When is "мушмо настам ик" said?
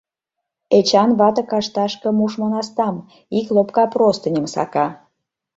2.17-3.47